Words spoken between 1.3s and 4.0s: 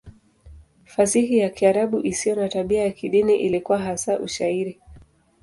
ya Kiarabu isiyo na tabia ya kidini ilikuwa